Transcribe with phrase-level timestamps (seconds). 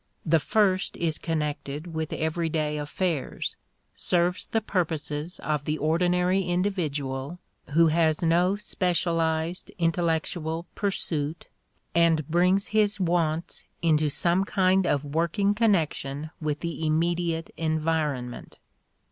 [0.25, 3.55] The first is connected with everyday affairs,
[3.93, 7.37] serves the purposes of the ordinary individual
[7.73, 11.49] who has no specialized intellectual pursuit,
[11.93, 18.57] and brings his wants into some kind of working connection with the immediate environment.